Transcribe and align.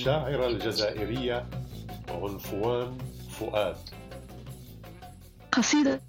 الشاعرة 0.00 0.46
الجزائرية 0.46 1.50
عنفوان 2.08 2.98
فؤاد. 3.30 3.76
قصيدة 5.52 6.00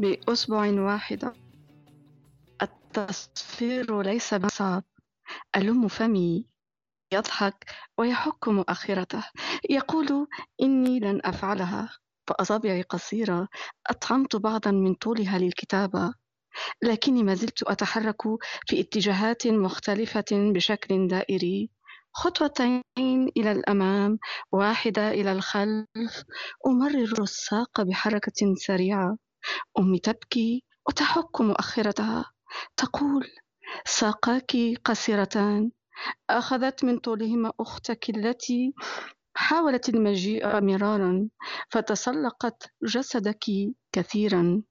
بأسبوع 0.00 0.66
واحدة 0.66 1.32
التصفير 2.62 4.02
ليس 4.02 4.34
بصعب 4.34 4.84
ألم 5.56 5.88
فمي. 5.88 6.46
يضحك 7.12 7.64
ويحك 7.98 8.48
مؤخرته. 8.48 9.24
يقول 9.70 10.26
إني 10.62 11.00
لن 11.00 11.20
أفعلها. 11.24 11.88
فأصابعي 12.26 12.82
قصيرة. 12.82 13.48
أطعمت 13.86 14.36
بعضا 14.36 14.70
من 14.70 14.94
طولها 14.94 15.38
للكتابة. 15.38 16.14
لكني 16.82 17.22
ما 17.22 17.34
زلت 17.34 17.62
أتحرك 17.62 18.22
في 18.66 18.80
اتجاهات 18.80 19.46
مختلفة 19.46 20.24
بشكل 20.32 21.08
دائري. 21.08 21.70
خطوتين 22.14 22.82
إلى 23.36 23.52
الأمام 23.52 24.18
واحدة 24.52 25.10
إلى 25.10 25.32
الخلف. 25.32 26.24
أمرر 26.66 27.22
الساق 27.22 27.82
بحركة 27.82 28.54
سريعة. 28.56 29.16
أمي 29.78 29.98
تبكي 29.98 30.64
وتحك 30.88 31.40
مؤخرتها. 31.40 32.24
تقول 32.76 33.28
ساقاك 33.84 34.52
قصيرتان. 34.84 35.70
أخذت 36.30 36.84
من 36.84 36.98
طولهما 36.98 37.52
أختك 37.60 38.10
التي 38.10 38.74
حاولت 39.34 39.88
المجيء 39.88 40.60
مرارا 40.60 41.28
فتسلقت 41.70 42.72
جسدك 42.82 43.44
كثيرا. 43.92 44.62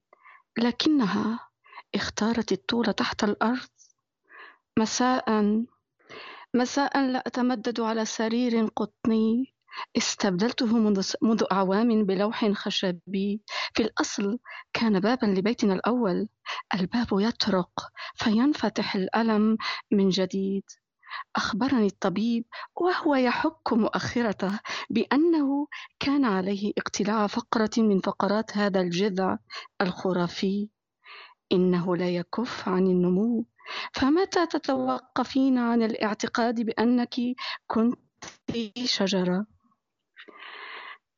لكنها 0.58 1.48
اختارت 1.94 2.52
الطول 2.52 2.92
تحت 2.92 3.24
الأرض 3.24 3.68
مساء. 4.78 5.24
مساء 6.54 7.06
لا 7.06 7.18
أتمدد 7.26 7.80
على 7.80 8.04
سرير 8.04 8.66
قطني. 8.66 9.54
استبدلته 9.96 10.66
منذ 11.22 11.44
أعوام 11.52 12.04
بلوح 12.04 12.52
خشبي 12.52 13.40
في 13.74 13.82
الأصل 13.82 14.38
كان 14.72 15.00
بابا 15.00 15.26
لبيتنا 15.26 15.74
الأول. 15.74 16.28
الباب 16.74 17.06
يطرق 17.12 17.70
فينفتح 18.14 18.94
الألم 18.94 19.56
من 19.92 20.08
جديد. 20.08 20.62
أخبرني 21.36 21.86
الطبيب 21.86 22.44
وهو 22.76 23.14
يحك 23.14 23.72
مؤخرته 23.72 24.60
بأنه 24.90 25.66
كان 26.00 26.24
عليه 26.24 26.72
اقتلاع 26.78 27.26
فقرة 27.26 27.70
من 27.78 28.00
فقرات 28.00 28.56
هذا 28.56 28.80
الجذع 28.80 29.38
الخرافي. 29.80 30.68
إنه 31.52 31.96
لا 31.96 32.10
يكف 32.10 32.68
عن 32.68 32.86
النمو. 32.86 33.46
فمتى 33.92 34.46
تتوقفين 34.46 35.58
عن 35.58 35.82
الاعتقاد 35.82 36.60
بأنك 36.60 37.14
كنت 37.66 37.98
شجرة؟ 38.84 39.46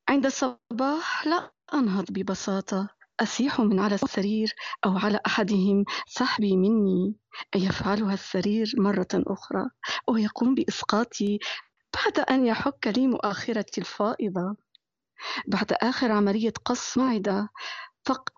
عند 0.09 0.27
الصباح 0.27 1.27
لا 1.27 1.51
أنهض 1.75 2.05
ببساطة 2.11 2.89
أسيح 3.21 3.61
من 3.61 3.81
على 3.81 3.95
السرير 3.95 4.55
أو 4.85 4.99
على 4.99 5.21
أحدهم 5.27 5.85
سحبي 6.07 6.57
مني. 6.57 7.15
يفعلها 7.57 8.15
السرير 8.15 8.73
مرة 8.79 9.09
أخرى 9.15 9.71
ويقوم 10.09 10.55
بإسقاطي 10.55 11.39
بعد 11.95 12.19
أن 12.19 12.47
يحك 12.47 12.87
لي 12.87 13.07
مؤخرتي 13.07 13.81
الفائضة. 13.81 14.57
بعد 15.49 15.73
آخر 15.73 16.13
عملية 16.13 16.53
قص 16.65 16.99
معدة 16.99 17.49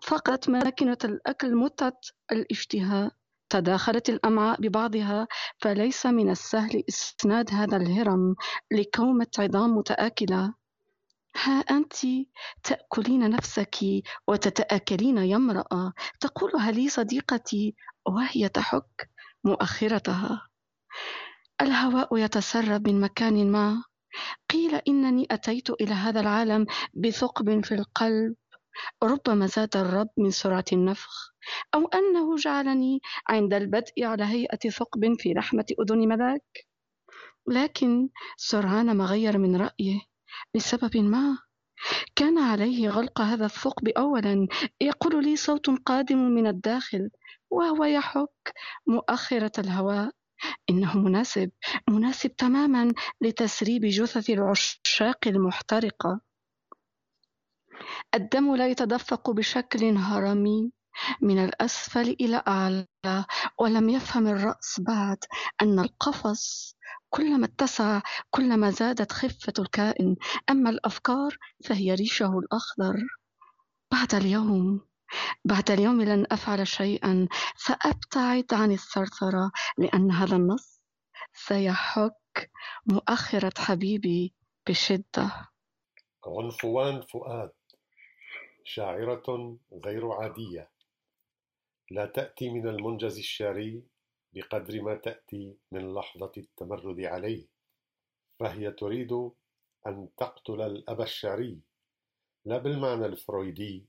فقدت 0.03 0.49
ماكنة 0.49 0.97
الأكل 1.03 1.55
متت 1.55 2.13
الاشتهاء. 2.31 3.11
تداخلت 3.49 4.09
الأمعاء 4.09 4.61
ببعضها 4.61 5.27
فليس 5.59 6.05
من 6.05 6.29
السهل 6.29 6.83
إسناد 6.89 7.53
هذا 7.53 7.77
الهرم 7.77 8.35
لكومة 8.71 9.27
عظام 9.39 9.77
متآكلة. 9.77 10.53
ها 11.43 11.59
أنت 11.59 11.95
تأكلين 12.63 13.29
نفسك 13.29 13.75
وتتآكلين 14.27 15.17
يا 15.17 15.35
امرأة 15.35 15.93
تقولها 16.19 16.71
لي 16.71 16.89
صديقتي 16.89 17.75
وهي 18.05 18.49
تحك 18.49 19.09
مؤخرتها. 19.43 20.47
الهواء 21.61 22.17
يتسرب 22.17 22.87
من 22.87 23.01
مكان 23.01 23.51
ما. 23.51 23.83
قيل 24.49 24.75
إنني 24.75 25.27
أتيت 25.31 25.69
إلى 25.69 25.93
هذا 25.93 26.19
العالم 26.19 26.65
بثقب 26.93 27.65
في 27.65 27.73
القلب. 27.75 28.35
ربما 29.03 29.47
زاد 29.47 29.77
الرب 29.77 30.09
من 30.17 30.31
سرعة 30.31 30.65
النفخ 30.73 31.31
أو 31.75 31.87
أنه 31.87 32.35
جعلني 32.35 32.99
عند 33.29 33.53
البدء 33.53 34.03
على 34.03 34.23
هيئة 34.23 34.69
ثقب 34.69 35.15
في 35.19 35.33
لحمة 35.33 35.65
أذن 35.81 36.07
ملاك. 36.07 36.67
لكن 37.47 38.09
سرعان 38.37 38.97
ما 38.97 39.05
غير 39.05 39.37
من 39.37 39.55
رأيه 39.55 39.99
لسبب 40.55 40.97
ما؟ 40.97 41.37
كان 42.15 42.37
عليه 42.37 42.89
غلق 42.89 43.21
هذا 43.21 43.45
الثقب 43.45 43.87
أولا 43.87 44.47
يقول 44.81 45.23
لي 45.23 45.35
صوت 45.35 45.69
قادم 45.85 46.17
من 46.17 46.47
الداخل 46.47 47.09
وهو 47.49 47.83
يحك 47.83 48.53
مؤخرة 48.87 49.51
الهواء. 49.59 50.11
إنه 50.69 50.97
مناسب 50.97 51.51
مناسب 51.89 52.35
تماما 52.35 52.93
لتسريب 53.21 53.85
جثث 53.85 54.29
العشاق 54.29 55.27
المحترقة. 55.27 56.21
الدم 58.17 58.55
لا 58.55 58.67
يتدفق 58.67 59.29
بشكل 59.29 59.97
هرمي 59.97 60.71
من 61.21 61.43
الأسفل 61.45 62.15
إلى 62.21 62.43
أعلى 62.47 63.25
ولم 63.59 63.89
يفهم 63.89 64.27
الرأس 64.27 64.79
بعد 64.79 65.17
أن 65.61 65.79
القفص 65.79 66.75
كلما 67.09 67.45
اتسع 67.45 68.01
كلما 68.29 68.71
زادت 68.71 69.11
خفة 69.11 69.53
الكائن. 69.59 70.15
أما 70.49 70.69
الأفكار 70.69 71.37
فهي 71.65 71.93
ريشه 71.93 72.39
الأخضر. 72.39 72.95
بعد 73.91 74.15
اليوم 74.15 74.87
بعد 75.45 75.71
اليوم 75.71 76.01
لن 76.01 76.25
أفعل 76.31 76.67
شيئا 76.67 77.27
سأبتعد 77.57 78.53
عن 78.53 78.71
الثرثرة 78.71 79.51
لأن 79.77 80.11
هذا 80.11 80.35
النص 80.35 80.81
سيحك 81.33 82.51
مؤخرة 82.85 83.53
حبيبي 83.57 84.33
بشدة. 84.69 85.49
عنفوان 86.25 87.01
فؤاد. 87.01 87.51
شاعرة 88.67 89.57
غير 89.85 90.11
عادية. 90.11 90.69
لا 91.91 92.05
تأتي 92.05 92.49
من 92.49 92.67
المنجز 92.67 93.17
الشعري 93.17 93.83
بقدر 94.33 94.81
ما 94.81 94.95
تأتي 94.95 95.55
من 95.71 95.93
لحظة 95.93 96.31
التمرد 96.37 96.99
عليه 96.99 97.45
فهي 98.39 98.71
تريد 98.71 99.31
أن 99.87 100.09
تقتل 100.17 100.61
الأب 100.61 101.01
الشعري. 101.01 101.59
لا 102.45 102.57
بالمعنى 102.57 103.05
الفرويدي 103.05 103.85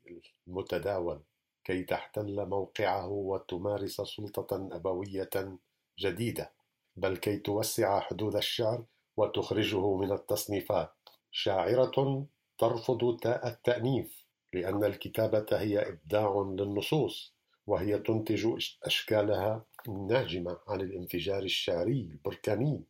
المتداول 0.49 1.21
كي 1.65 1.83
تحتل 1.83 2.47
موقعه 2.47 3.09
وتمارس 3.09 4.01
سلطة 4.01 4.69
أبوية 4.73 5.59
جديدة 5.99 6.53
بل 6.97 7.17
كي 7.17 7.39
توسع 7.39 8.01
حدود 8.01 8.37
الشعر 8.37 8.85
وتخرجه 9.17 9.95
من 9.97 10.13
التصنيفات. 10.13 10.95
شاعرة 11.31 12.27
ترفض 12.59 13.17
تاء 13.21 13.49
التأنيف 13.49 14.28
لأن 14.53 14.85
الكتابة 14.85 15.47
هي 15.53 15.89
إبداع 15.89 16.55
للنصوص 16.59 17.35
وهي 17.67 17.99
تنتج 17.99 18.49
أشكالها 18.83 19.65
الناجمة 19.89 20.59
عن 20.69 20.81
الانفجار 20.81 21.43
الشعري 21.43 22.01
البركاني. 22.01 22.85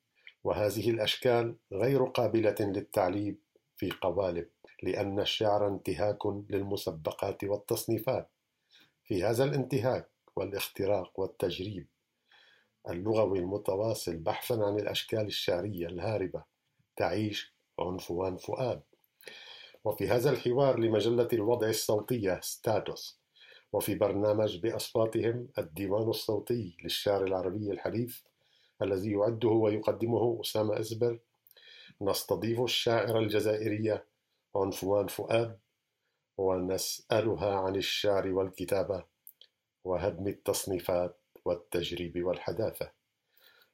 وهذه 0.45 0.91
الأشكال 0.91 1.57
غير 1.73 2.05
قابلة 2.05 2.57
للتعليب 2.61 3.39
في 3.77 3.91
قوالب 3.91 4.49
لأن 4.83 5.21
الشعر 5.21 5.69
انتهاك 5.69 6.27
للمسبقات 6.27 7.45
والتصنيفات. 7.45 8.31
في 9.05 9.25
هذا 9.25 9.45
الانتهاك 9.45 10.11
والاختراق 10.37 11.21
والتجريب 11.21 11.87
اللغوي 12.89 13.39
المتواصل 13.39 14.17
بحثا 14.17 14.55
عن 14.55 14.79
الأشكال 14.79 15.27
الشعرية 15.27 15.87
الهاربة 15.87 16.45
تعيش 16.97 17.55
عنفوان 17.81 18.37
فؤاد. 18.37 18.83
وفي 19.85 20.09
هذا 20.09 20.31
الحوار 20.31 20.79
لمجلة 20.79 21.29
الوضع 21.33 21.69
الصوتية 21.69 22.41
ستاتوس 22.43 23.21
وفي 23.73 23.95
برنامج 23.95 24.59
بأصواتهم 24.59 25.49
الديوان 25.59 26.09
الصوتي 26.09 26.77
للشعر 26.85 27.25
العربي 27.25 27.71
الحديث 27.71 28.17
الذي 28.83 29.13
يعده 29.13 29.49
ويقدمه 29.49 30.41
أسامة 30.41 30.81
إزبر. 30.81 31.19
نستضيف 32.01 32.61
الشاعرة 32.61 33.19
الجزائرية 33.19 34.05
عنفوان 34.57 35.07
فؤاد 35.07 35.59
ونسألها 36.39 37.55
عن 37.55 37.77
الشعر 37.77 38.29
والكتابة 38.29 39.05
وهدم 39.85 40.29
التصنيفات 40.29 41.21
والتجريب 41.45 42.25
والحداثة. 42.25 42.91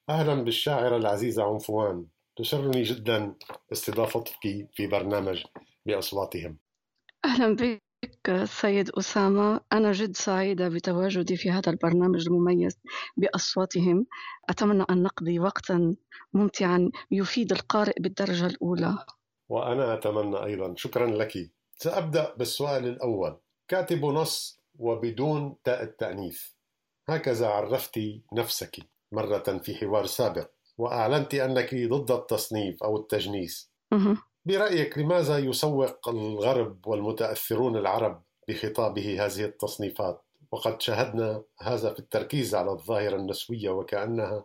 أهلا 0.08 0.34
بالشاعرة 0.34 0.96
العزيزة 0.96 1.44
عنفوان 1.44 2.06
تسرني 2.36 2.82
جدا 2.82 3.34
استضافتك 3.72 4.68
في 4.72 4.86
برنامج 4.86 5.44
بأصواتهم. 5.86 6.58
أهلا 7.24 7.56
بك 7.56 8.44
سيد 8.44 8.90
أسامة. 8.90 9.60
أنا 9.72 9.92
جد 9.92 10.16
سعيدة 10.16 10.68
بتواجدي 10.68 11.36
في 11.36 11.50
هذا 11.50 11.70
البرنامج 11.70 12.26
المميز 12.26 12.78
بأصواتهم. 13.16 14.06
أتمنى 14.48 14.84
أن 14.90 15.02
نقضي 15.02 15.38
وقتا 15.38 15.96
ممتعا 16.32 16.90
يفيد 17.10 17.52
القارئ 17.52 18.00
بالدرجة 18.00 18.46
الأولى. 18.46 19.06
وأنا 19.48 19.94
أتمنى 19.94 20.44
أيضا. 20.44 20.74
شكرا 20.76 21.06
لك. 21.06 21.52
سأبدأ 21.76 22.34
بالسؤال 22.34 22.84
الأول. 22.86 23.40
كاتب 23.68 24.04
نص 24.04 24.60
وبدون 24.78 25.56
تاء 25.64 25.82
التأنيث. 25.82 26.42
هكذا 27.08 27.46
عرفت 27.46 28.00
نفسك 28.32 28.76
مرة 29.12 29.58
في 29.62 29.74
حوار 29.74 30.06
سابق 30.06 30.50
وأعلنت 30.78 31.34
أنك 31.34 31.74
ضد 31.74 32.10
التصنيف 32.10 32.82
أو 32.82 32.96
التجنيس. 32.96 33.72
برأيك 34.46 34.98
لماذا 34.98 35.38
يسوق 35.38 36.08
الغرب 36.08 36.86
والمتأثرون 36.86 37.76
العرب 37.76 38.22
بخطابه 38.48 39.26
هذه 39.26 39.44
التصنيفات؟ 39.44 40.22
وقد 40.52 40.82
شاهدنا 40.82 41.42
هذا 41.60 41.92
في 41.92 41.98
التركيز 41.98 42.54
على 42.54 42.70
الظاهرة 42.70 43.16
النسوية 43.16 43.70
وكأنها 43.70 44.44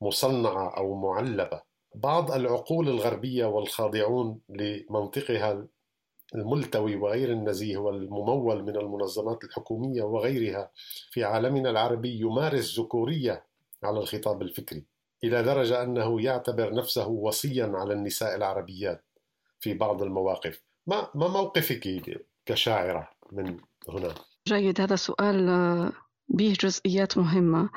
مصنعة 0.00 0.76
أو 0.76 0.94
معلبة. 0.94 1.62
بعض 1.94 2.30
العقول 2.30 2.88
الغربية 2.88 3.44
والخاضعون 3.46 4.40
لمنطقها 4.48 5.66
الملتوي 6.34 6.96
وغير 6.96 7.32
النزيه 7.32 7.76
والممول 7.76 8.62
من 8.62 8.76
المنظمات 8.76 9.44
الحكومية 9.44 10.02
وغيرها 10.02 10.70
في 11.10 11.24
عالمنا 11.24 11.70
العربي 11.70 12.20
يمارس 12.20 12.80
ذكورية 12.80 13.44
على 13.82 13.98
الخطاب 13.98 14.42
الفكري 14.42 14.84
إلى 15.24 15.42
درجة 15.42 15.82
أنه 15.82 16.22
يعتبر 16.22 16.74
نفسه 16.74 17.08
وصيا 17.08 17.72
على 17.74 17.92
النساء 17.92 18.36
العربيات. 18.36 19.05
في 19.66 19.74
بعض 19.74 20.02
المواقف. 20.02 20.62
ما 20.86 21.10
ما 21.14 21.28
موقفك 21.28 21.84
كشاعرة 22.46 23.08
من 23.32 23.56
هنا؟ 23.88 24.14
جيد 24.48 24.80
هذا 24.80 24.96
سؤال 24.96 25.48
آه، 25.48 25.92
به 26.28 26.54
جزئيات 26.60 27.18
مهمة. 27.18 27.70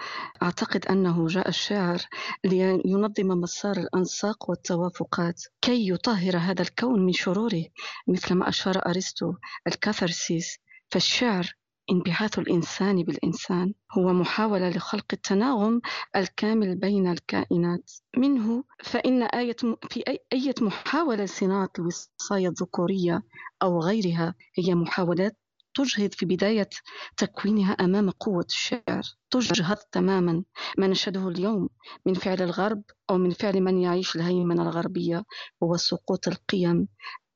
أعتقد 0.44 0.86
أنه 0.86 1.27
جاء 1.27 1.50
الشاعر 1.50 2.00
لينظم 2.44 3.27
مسار 3.27 3.77
الأنساق 3.77 4.50
والتوافقات. 4.50 5.44
كي 5.62 5.89
يطهر 5.89 6.38
هذا 6.38 6.62
الكون 6.62 7.06
من 7.06 7.13
شروره 7.13 7.65
مثل 8.07 8.33
ما 8.36 8.50
أشار 8.50 8.86
أرسطو 8.86 9.33
الكاثارسيس 9.68 10.57
فالشعر 10.91 11.53
انبعاث 11.91 12.39
الإنسان 12.39 13.03
بالإنسان 13.03 13.74
هو 13.97 14.13
محاولة 14.13 14.69
لخلق 14.69 15.06
التناغم 15.13 15.81
الكامل 16.15 16.75
بين 16.75 17.07
الكائنات. 17.07 17.91
منه 18.18 18.63
فإن 18.83 19.24
آية 19.24 19.56
في 19.89 20.03
أي 20.07 20.19
أية 20.33 20.56
محاولة 20.62 21.24
لصناعة 21.24 21.69
الوصاية 21.80 22.47
الذكورية 22.47 23.24
أو 23.62 23.80
غيرها 23.81 24.36
هي 24.57 24.75
محاولات 24.75 25.38
تجهض 25.74 26.13
في 26.13 26.25
بداية 26.25 26.69
تكوينها 27.18 27.71
أمام 27.71 28.09
قوة 28.09 28.45
الشعر. 28.50 29.01
تجهض 29.31 29.77
تماما 29.91 30.44
ما 30.77 30.88
نشهده 30.88 31.27
اليوم 31.27 31.69
من 32.06 32.13
فعل 32.13 32.41
الغرب 32.41 32.83
أو 33.09 33.18
من 33.18 33.30
فعل 33.30 33.62
من 33.62 33.77
يعيش 33.81 34.15
الهيمنة 34.15 34.62
الغربية 34.63 35.24
هو 35.63 35.77
سقوط 35.77 36.27
القيم 36.27 36.88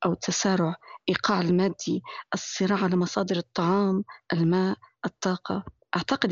أو 0.06 0.14
تسارع 0.14 0.76
إيقاع 1.10 1.42
المادي 1.42 2.02
الصراع 2.34 2.84
على 2.84 2.96
مصادر 2.96 3.38
الطعام 3.38 4.04
الماء 4.34 4.78
الطاقة. 5.06 5.64
أعتقد 5.96 6.32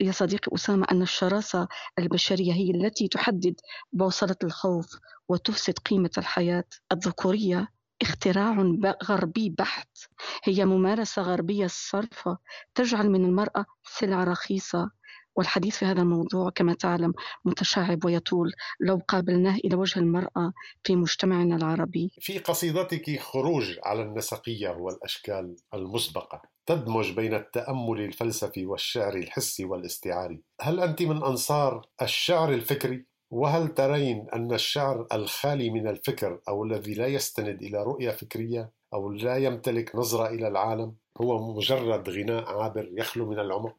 يا 0.00 0.12
صديقي 0.12 0.54
أسامة 0.54 0.86
أن 0.92 1.02
الشراسة 1.02 1.68
البشرية 1.98 2.52
هي 2.52 2.70
التي 2.70 3.08
تحدد 3.08 3.54
بوصلة 3.92 4.36
الخوف 4.44 4.98
وتفسد 5.28 5.78
قيمة 5.78 6.10
الحياة. 6.18 6.64
الذكورية 6.92 7.68
اختراع 8.02 8.72
غربي 9.04 9.50
بحت. 9.58 9.98
هي 10.44 10.64
ممارسة 10.64 11.22
غربية 11.22 11.66
صرفة 11.66 12.38
تجعل 12.74 13.10
من 13.10 13.24
المرأة 13.24 13.64
سلعة 13.84 14.24
رخيصة. 14.24 14.90
والحديث 15.36 15.76
في 15.76 15.84
هذا 15.84 16.02
الموضوع 16.02 16.50
كما 16.50 16.74
تعلم 16.74 17.12
متشعب 17.44 18.04
ويطول. 18.04 18.52
لو 18.80 19.00
قابلناه 19.08 19.56
إلى 19.64 19.76
وجه 19.76 20.00
المرأة 20.00 20.52
في 20.84 20.96
مجتمعنا 20.96 21.56
العربي. 21.56 22.10
في 22.20 22.38
قصيدتك 22.38 23.20
خروج 23.20 23.78
على 23.84 24.02
النسقية 24.02 24.68
والأشكال 24.68 25.56
المسبقة 25.74 26.42
تدمج 26.66 27.12
بين 27.12 27.34
التأمل 27.34 28.00
الفلسفي 28.00 28.66
والشعر 28.66 29.14
الحسي 29.16 29.64
والاستعاري. 29.64 30.42
هل 30.60 30.80
أنت 30.80 31.02
من 31.02 31.22
أنصار 31.24 31.86
الشعر 32.02 32.54
الفكري؟ 32.54 33.06
وهل 33.30 33.68
ترين 33.68 34.26
أن 34.34 34.52
الشعر 34.52 35.06
الخالي 35.12 35.70
من 35.70 35.88
الفكر 35.88 36.40
أو 36.48 36.64
الذي 36.64 36.94
لا 36.94 37.06
يستند 37.06 37.62
إلى 37.62 37.82
رؤية 37.82 38.10
فكرية 38.10 38.72
أو 38.94 39.12
لا 39.12 39.36
يمتلك 39.36 39.96
نظرة 39.96 40.26
إلى 40.26 40.48
العالم؟ 40.48 40.96
هو 41.20 41.54
مجرد 41.54 42.10
غناء 42.10 42.44
عابر 42.44 42.88
يخلو 42.92 43.30
من 43.30 43.38
العمق؟ 43.38 43.76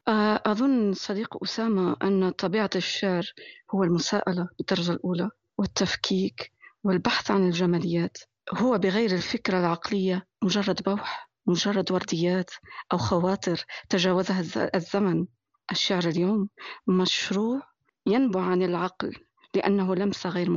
أظن 0.48 0.92
صديق 0.92 1.42
أسامة 1.42 1.96
أن 2.02 2.30
طبيعة 2.30 2.70
الشعر 2.76 3.32
هو 3.74 3.84
المساءلة 3.84 4.48
بالدرجة 4.58 4.92
الأولى 4.92 5.30
والتفكيك 5.58 6.52
والبحث 6.84 7.30
عن 7.30 7.46
الجماليات. 7.46 8.18
هو 8.54 8.78
بغير 8.78 9.10
الفكرة 9.10 9.60
العقلية 9.60 10.26
مجرد 10.42 10.82
بوح 10.82 11.30
مجرد 11.46 11.92
ورديات 11.92 12.50
أو 12.92 12.98
خواطر 12.98 13.64
تجاوزها 13.88 14.70
الزمن. 14.74 15.26
الشعر 15.70 16.04
اليوم 16.04 16.48
مشروع 16.86 17.62
ينبع 18.06 18.42
عن 18.42 18.62
العقل 18.62 19.12
لأنه 19.54 19.94
لمسة 19.94 20.30
غير 20.30 20.50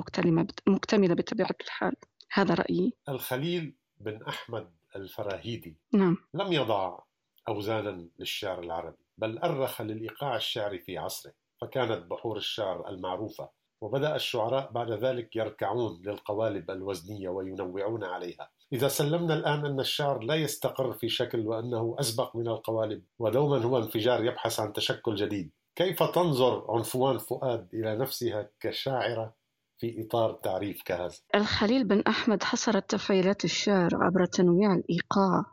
مكتملة 0.68 1.14
بطبيعة 1.16 1.56
الحال. 1.62 1.96
هذا 2.32 2.54
رأيي. 2.54 2.94
الخليل 3.10 3.76
بن 4.00 4.24
أحمد. 4.24 4.72
الفراهيدي. 4.96 5.78
نعم. 5.94 6.18
لم 6.34 6.54
يضع 6.54 7.00
أوزانا 7.48 8.08
للشعر 8.20 8.60
العربي 8.60 9.06
بل 9.18 9.38
أرخ 9.38 9.82
للإيقاع 9.82 10.36
الشعري 10.36 10.80
في 10.80 10.98
عصره 10.98 11.34
فكانت 11.62 12.06
بحور 12.12 12.38
الشعر 12.38 12.90
المعروفة 12.90 13.50
وبدأ 13.82 14.16
الشعراء 14.16 14.72
بعد 14.72 14.92
ذلك 14.92 15.36
يركعون 15.36 16.02
للقوالب 16.06 16.72
الوزنية 16.72 17.30
وينوعون 17.30 18.04
عليها. 18.04 18.50
إذا 18.74 18.88
سلمنا 18.88 19.34
الآن 19.34 19.66
أن 19.66 19.80
الشعر 19.80 20.20
لا 20.20 20.36
يستقر 20.36 20.94
في 20.94 21.10
شكل 21.10 21.48
وأنه 21.48 21.96
أسبق 22.00 22.36
من 22.36 22.48
القوالب 22.48 23.04
ودوما 23.20 23.58
هو 23.58 23.78
انفجار 23.78 24.26
يبحث 24.26 24.60
عن 24.60 24.74
تشكل 24.74 25.16
جديد 25.16 25.52
كيف 25.76 26.04
تنظر 26.04 26.66
عنفوان 26.70 27.18
فؤاد 27.18 27.70
إلى 27.74 27.96
نفسها 27.96 28.50
كشاعرة؟ 28.60 29.34
في 29.82 30.02
إطار 30.02 30.34
تعريف 30.34 30.82
كهذا. 30.84 31.14
الخليل 31.36 31.84
بن 31.84 32.02
أحمد 32.02 32.44
حصر 32.44 32.80
تفعيلات 32.80 33.46
الشعر 33.46 33.90
عبر 33.94 34.26
تنويع 34.26 34.74
الإيقاع 34.74 35.46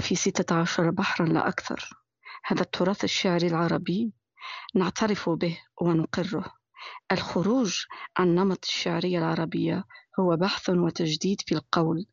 في 0.00 0.14
ستة 0.14 0.54
عشر 0.54 0.90
بحرا 0.90 1.26
لا 1.26 1.48
أكثر. 1.48 1.90
هذا 2.44 2.62
التراث 2.62 3.04
الشعري 3.04 3.46
العربي 3.46 4.12
نعترف 4.74 5.28
به 5.28 5.58
ونقره. 5.80 6.52
الخروج 7.12 7.84
عن 8.16 8.34
نمط 8.34 8.64
الشعرية 8.64 9.18
العربية 9.18 9.84
هو 10.20 10.36
بحث 10.36 10.70
وتجديد 10.70 11.40
في 11.40 11.54
القول. 11.54 12.06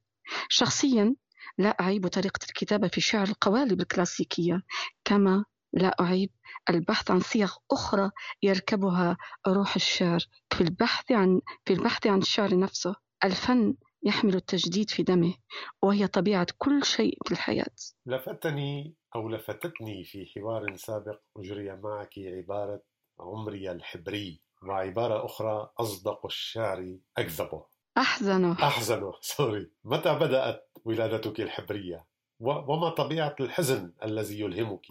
شخصيا 0.50 1.16
لا 1.58 1.70
أعيب 1.70 2.08
طريقة 2.08 2.40
الكتابة 2.50 2.88
في 2.88 3.02
شعر 3.02 3.28
القوالب 3.28 3.82
الكلاسيكية 3.82 4.62
كما 5.06 5.46
لا 5.74 5.96
أعيب. 6.00 6.30
البحث 6.70 7.12
عن 7.12 7.20
صيغ 7.20 7.54
أخرى 7.72 8.12
يركبها 8.44 9.18
روح 9.48 9.76
الشعر 9.76 10.20
في 10.54 10.62
البحث 10.62 11.12
عن 11.12 11.42
في 11.66 11.74
البحث 11.74 12.08
عن 12.08 12.18
الشعر 12.18 12.60
نفسه. 12.60 12.96
الفن 13.24 13.76
يحمل 14.04 14.36
التجديد 14.36 14.90
في 14.90 15.04
دمه 15.04 15.34
وهي 15.82 16.08
طبيعة 16.08 16.48
كل 16.58 16.86
شيء 16.86 17.18
في 17.26 17.32
الحياة. 17.32 17.76
لفتني 18.06 18.96
أو 19.16 19.30
لفتتني 19.30 20.04
في 20.04 20.26
حوار 20.26 20.76
سابق 20.76 21.20
أجري 21.38 21.76
معك 21.76 22.14
عبارة 22.18 22.82
عمري 23.20 23.72
الحبري 23.72 24.42
وعبارة 24.64 25.26
أخرى 25.26 25.70
أصدق 25.80 26.26
الشعر 26.26 26.98
أكذبه. 27.18 27.66
أحزنه. 27.98 28.54
أحزنه 28.54 29.14
سوري. 29.22 29.72
متى 29.84 30.16
بدأت 30.16 30.70
ولادتك 30.86 31.42
الحبرية؟ 31.42 32.06
وما 32.40 32.90
طبيعة 32.90 33.36
الحزن 33.40 33.94
الذي 34.04 34.40
يلهمك؟ 34.40 34.86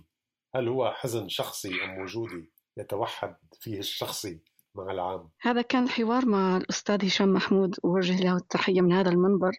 هل 0.54 0.68
هو 0.68 0.92
حزن 0.92 1.28
شخصي 1.28 1.85
أم 1.85 1.99
وجودي 1.99 2.50
يتوحد 2.76 3.37
فيه 3.61 3.78
الشخصي 3.78 4.40
مع 4.75 4.90
العام؟ 4.90 5.28
هذا 5.40 5.62
كان 5.62 5.88
حوار 5.88 6.26
مع 6.26 6.56
الأستاذ 6.56 7.06
هشام 7.06 7.32
محمود. 7.32 7.76
أوجه 7.85 8.25
له 8.25 8.37
التحية 8.37 8.80
من 8.80 8.92
هذا 8.92 9.11
المنبر 9.11 9.52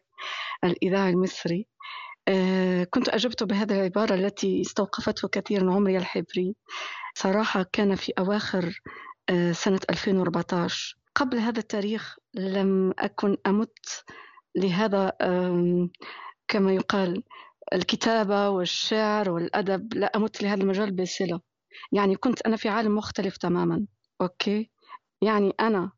الإذاعي 0.64 1.10
المصري. 1.10 1.68
آه، 2.28 2.84
كنت 2.84 3.10
أجبت 3.10 3.44
بهذه 3.44 3.74
العبارة 3.74 4.16
التي 4.16 4.62
استوقفته 4.62 5.28
كثيرا 5.28 5.74
عمري 5.74 5.98
الحبري. 5.98 6.56
صراحة 7.16 7.66
كان 7.72 7.96
في 7.96 8.14
أواخر 8.20 8.82
آه، 9.30 9.52
سنة 9.52 9.80
2014 9.90 10.98
قبل 11.16 11.38
هذا 11.38 11.60
التاريخ 11.60 12.18
لم 12.34 12.94
أكن 13.00 13.38
أمت 13.48 14.04
لهذا 14.56 15.14
كما 16.48 16.74
يقال. 16.74 17.24
الكتابة 17.74 18.50
والشعر 18.50 19.30
والأدب 19.30 19.94
لا 19.94 20.12
أمت 20.16 20.44
لهذا 20.44 20.62
المجال 20.64 20.92
بصلة. 20.92 21.40
يعني 21.92 22.16
كنت 22.16 22.42
أنا 22.42 22.56
في 22.56 22.70
عالم 22.70 22.96
مختلف 22.96 23.38
تماما. 23.38 23.86
أوكي؟ 24.22 24.70
يعني 25.22 25.54
أنا 25.60 25.92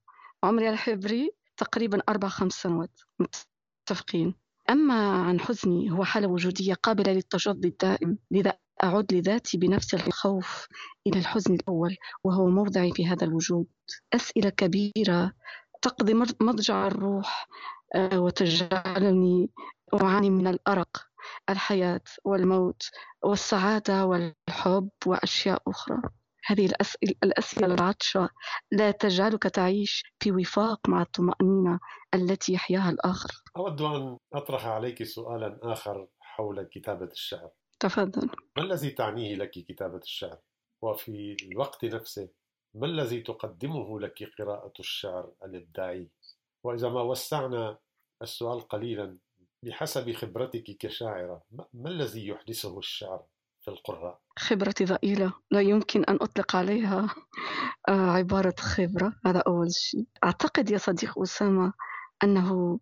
عمري 0.43 0.69
الحبري 0.69 1.31
تقريبا 1.57 2.01
أربع 2.09 2.27
خمس 2.27 2.53
سنوات. 2.53 2.99
متفقين. 3.19 4.35
أما 4.69 5.21
عن 5.21 5.39
حزني 5.39 5.91
هو 5.91 6.03
حالة 6.03 6.27
وجودية 6.27 6.73
قابلة 6.73 7.13
للتجدد 7.13 7.65
الدائم 7.65 8.17
لذا 8.31 8.53
أعود 8.83 9.13
لذاتي 9.13 9.57
بنفس 9.57 9.93
الخوف 9.93 10.67
إلى 11.07 11.19
الحزن 11.19 11.53
الأول 11.53 11.95
وهو 12.23 12.47
موضعي 12.47 12.91
في 12.91 13.07
هذا 13.07 13.25
الوجود. 13.27 13.67
أسئلة 14.13 14.49
كبيرة. 14.49 15.33
تقضي 15.81 16.13
مضجع 16.41 16.87
الروح 16.87 17.47
آه، 17.95 18.19
وتجعلني 18.19 19.49
أعاني 19.93 20.29
من 20.29 20.47
الأرق. 20.47 21.07
الحياة 21.49 22.01
والموت 22.25 22.83
والسعادة 23.23 24.05
والحب 24.05 24.89
وأشياء 25.05 25.61
أخرى. 25.67 26.01
هذه 26.45 26.65
الأسئلة, 27.23 27.73
العطشة. 27.73 28.29
لا 28.71 28.91
تجعلك 28.91 29.43
تعيش 29.43 30.03
في 30.19 30.31
وفاق 30.31 30.89
مع 30.89 31.01
الطمأنينة 31.01 31.79
التي 32.13 32.53
يحياها 32.53 32.89
الآخر. 32.89 33.29
أود 33.57 33.81
أن 33.81 34.17
أطرح 34.33 34.65
عليك 34.65 35.03
سؤالا 35.03 35.59
آخر 35.63 36.07
حول 36.19 36.63
كتابة 36.63 37.05
الشعر. 37.05 37.49
تفضل. 37.79 38.29
ما 38.57 38.63
الذي 38.63 38.89
تعنيه 38.89 39.35
لك 39.35 39.51
كتابة 39.51 39.97
الشعر؟ 39.97 40.37
وفي 40.81 41.37
الوقت 41.43 41.85
نفسه 41.85 42.29
ما 42.75 42.85
الذي 42.85 43.21
تقدمه 43.21 43.99
لك 43.99 44.31
قراءة 44.39 44.73
الشعر 44.79 45.31
الإبداعي؟ 45.45 46.09
وإذا 46.63 46.89
ما 46.89 47.01
وسعنا 47.01 47.77
السؤال 48.21 48.61
قليلا 48.61 49.17
بحسب 49.65 50.11
خبرتك 50.11 50.77
كشاعرة 50.79 51.41
ما 51.73 51.89
الذي 51.89 52.27
يحدثه 52.27 52.77
الشعر 52.77 53.23
في 53.61 53.67
القراء؟ 53.67 54.19
خبرتي 54.39 54.85
ضئيلة 54.85 55.33
لا 55.51 55.61
يمكن 55.61 56.03
أن 56.03 56.15
أطلق 56.21 56.55
عليها 56.55 57.15
آه، 57.89 58.11
عبارة 58.11 58.55
خبرة. 58.59 59.13
هذا 59.25 59.39
أول 59.47 59.71
شيء. 59.71 60.05
أعتقد 60.23 60.69
يا 60.71 60.77
صديق 60.77 61.21
أسامة 61.21 61.73
أنه 62.23 62.79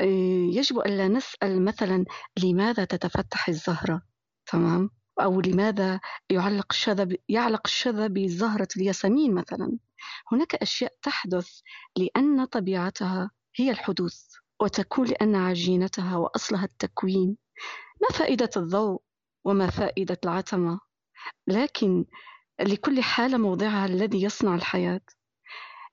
آه، 0.00 0.04
يجب 0.52 0.78
أن 0.78 0.96
لا 0.96 1.08
نسأل 1.08 1.64
مثلا 1.64 2.04
لماذا 2.44 2.84
تتفتح 2.84 3.48
الزهرة 3.48 4.02
تمام؟ 4.46 4.90
أو 5.20 5.40
لماذا 5.40 6.00
يعلق 6.30 6.66
الشذا 6.70 7.08
يعلق 7.28 7.62
الشذا 7.64 8.06
بزهرة 8.06 8.68
الياسمين 8.76 9.34
مثلا. 9.34 9.78
هناك 10.32 10.54
أشياء 10.54 10.92
تحدث 11.02 11.60
لأن 11.96 12.44
طبيعتها 12.44 13.30
هي 13.56 13.70
الحدوث. 13.70 14.24
وتكون 14.60 15.06
لأن 15.06 15.36
عجينتها 15.36 16.16
وأصلها 16.16 16.64
التكوين. 16.64 17.36
ما 18.02 18.08
فائدة 18.18 18.50
الضوء 18.56 19.00
وما 19.44 19.70
فائدة 19.70 20.18
العتمة 20.24 20.80
لكن 21.46 22.04
لكل 22.60 23.02
حالة 23.02 23.38
موضعها 23.38 23.86
الذي 23.86 24.22
يصنع 24.22 24.54
الحياة. 24.54 25.00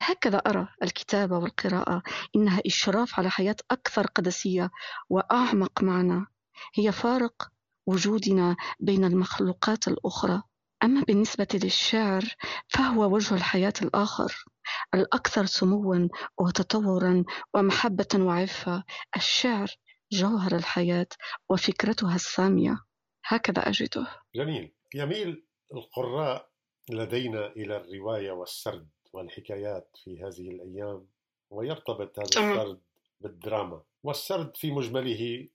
هكذا 0.01 0.37
أرى 0.37 0.67
الكتابة 0.83 1.37
والقراءة 1.37 2.03
إنها 2.35 2.61
إشراف 2.65 3.19
على 3.19 3.29
حياة 3.29 3.55
أكثر 3.71 4.07
قدسية 4.07 4.69
وأعمق 5.09 5.83
معنى. 5.83 6.25
هي 6.75 6.91
فارق 6.91 7.51
وجودنا 7.87 8.55
بين 8.79 9.05
المخلوقات 9.05 9.87
الأخرى. 9.87 10.41
أما 10.83 11.01
بالنسبة 11.01 11.47
للشعر 11.53 12.23
فهو 12.67 13.13
وجه 13.15 13.35
الحياة 13.35 13.73
الآخر. 13.81 14.45
الأكثر 14.93 15.45
سموا 15.45 16.07
وتطورا 16.37 17.23
ومحبة 17.53 18.07
وعفة 18.15 18.83
الشعر 19.15 19.67
جوهر 20.11 20.55
الحياة 20.55 21.07
وفكرتها 21.49 22.15
السامية. 22.15 22.77
هكذا 23.25 23.69
أجده. 23.69 24.07
جميل. 24.35 24.71
يميل 24.95 25.45
القراء 25.73 26.49
لدينا 26.89 27.47
إلى 27.47 27.77
الرواية 27.77 28.31
والسرد 28.31 28.89
والحكايات 29.13 29.89
في 30.03 30.23
هذه 30.23 30.49
الأيام 30.49 31.07
ويرتبط 31.49 32.19
هذا 32.19 32.27
السرد 32.27 32.81
بالدراما. 33.21 33.81
والسرد 34.03 34.57
في 34.57 34.71
مجمله 34.71 35.47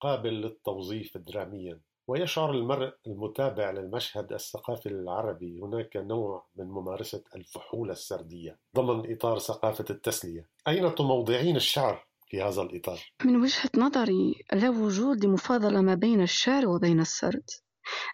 قابل 0.00 0.40
للتوظيف 0.40 1.16
دراميا. 1.16 1.80
ويشعر 2.06 2.50
المرء 2.50 2.94
المتابع 3.06 3.70
للمشهد 3.70 4.32
الثقافي 4.32 4.86
العربي. 4.88 5.60
هناك 5.60 5.96
نوع 5.96 6.46
من 6.56 6.64
ممارسة 6.64 7.22
الفحولة 7.36 7.92
السردية 7.92 8.58
ضمن 8.76 9.12
إطار 9.12 9.38
ثقافة 9.38 9.84
التسلية. 9.90 10.48
أين 10.68 10.94
تموضعين 10.94 11.56
الشعر 11.56 12.06
في 12.28 12.42
هذا 12.42 12.62
الإطار؟ 12.62 13.00
من 13.24 13.36
وجهة 13.36 13.70
نظري 13.76 14.44
لا 14.52 14.70
وجود 14.70 15.24
لمفاضلة 15.24 15.80
ما 15.80 15.94
بين 15.94 16.22
الشعر 16.22 16.66
وبين 16.66 17.00
السرد. 17.00 17.50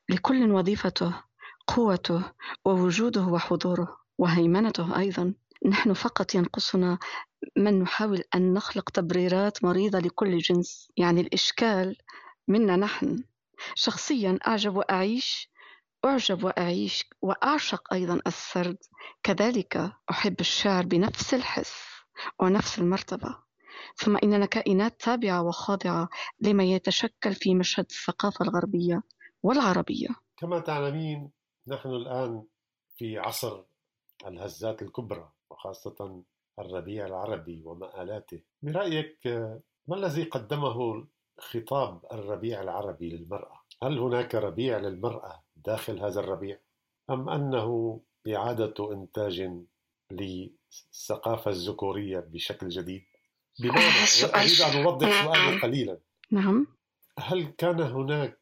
لكل 0.08 0.52
وظيفته 0.52 1.14
قوته 1.66 2.22
ووجوده 2.64 3.22
وحضوره 3.22 3.96
وهيمنته 4.18 4.98
أيضا. 4.98 5.34
نحن 5.66 5.92
فقط 5.92 6.34
ينقصنا 6.34 6.98
من 7.56 7.78
نحاول 7.82 8.22
أن 8.34 8.52
نخلق 8.52 8.90
تبريرات 8.90 9.64
مريضة 9.64 9.98
لكل 9.98 10.38
جنس. 10.38 10.88
يعني 10.96 11.20
الإشكال 11.20 11.96
منا 12.48 12.76
نحن. 12.76 13.24
شخصيا 13.74 14.38
أعجب 14.46 14.76
وأعيش 14.76 15.50
أعجب 16.04 16.44
وأعيش 16.44 17.04
وأعشق 17.22 17.94
أيضا 17.94 18.20
السرد. 18.26 18.78
كذلك 19.22 19.92
أحب 20.10 20.40
الشعر 20.40 20.86
بنفس 20.86 21.34
الحس 21.34 21.82
ونفس 22.38 22.78
المرتبة. 22.78 23.36
ثم 23.96 24.16
إننا 24.22 24.46
كائنات 24.46 25.00
تابعة 25.00 25.42
وخاضعة 25.42 26.08
لما 26.40 26.64
يتشكل 26.64 27.34
في 27.34 27.54
مشهد 27.54 27.86
الثقافة 27.90 28.44
الغربية 28.44 29.02
والعربية. 29.42 30.08
كما 30.36 30.60
تعلمين 30.60 31.30
نحن 31.66 31.88
الآن 31.88 32.44
في 32.96 33.18
عصر 33.18 33.62
الهزات 34.26 34.82
الكبرى 34.82 35.32
وخاصة 35.50 36.22
الربيع 36.58 37.06
العربي 37.06 37.62
ومآلاته. 37.64 38.42
برأيك 38.62 39.26
ما 39.88 39.96
الذي 39.96 40.22
قدمه 40.22 41.06
خطاب 41.40 42.00
الربيع 42.12 42.62
العربي 42.62 43.10
للمرأة. 43.10 43.60
هل 43.82 43.98
هناك 43.98 44.34
ربيع 44.34 44.78
للمرأة 44.78 45.42
داخل 45.56 46.00
هذا 46.00 46.20
الربيع؟ 46.20 46.58
أم 47.10 47.28
أنه 47.28 48.00
إعادة 48.28 48.92
إنتاج 48.92 49.50
للثقافة 50.12 51.50
الذكورية 51.50 52.20
بشكل 52.20 52.68
جديد؟ 52.68 53.02
بمعنى 53.60 53.84
أريد 54.34 54.60
أن 54.60 54.84
أوضح 54.84 55.24
سؤالي 55.24 55.60
قليلا. 55.60 55.98
نعم. 56.30 56.66
هل 57.18 57.44
كان 57.44 57.80
هناك 57.80 58.38